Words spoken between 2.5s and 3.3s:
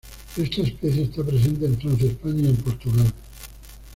Portugal.